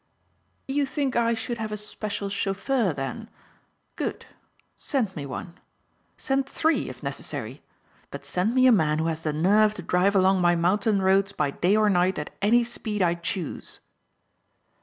"You 0.67 0.87
think 0.87 1.15
I 1.15 1.35
should 1.35 1.59
have 1.59 1.71
a 1.71 1.77
special 1.77 2.27
chauffeur 2.29 2.91
then? 2.91 3.29
Good. 3.95 4.25
Send 4.75 5.15
me 5.15 5.27
one. 5.27 5.59
Send 6.17 6.49
three 6.49 6.89
if 6.89 7.03
necessary 7.03 7.61
but 8.09 8.25
send 8.25 8.55
me 8.55 8.65
a 8.65 8.71
man 8.71 8.97
who 8.97 9.05
has 9.05 9.21
the 9.21 9.31
nerve 9.31 9.75
to 9.75 9.83
drive 9.83 10.15
along 10.15 10.41
my 10.41 10.55
mountain 10.55 11.03
roads 11.03 11.33
by 11.33 11.51
day 11.51 11.75
or 11.77 11.87
night 11.87 12.17
at 12.17 12.33
any 12.41 12.63
speed 12.63 13.03
I 13.03 13.13
choose." 13.13 13.79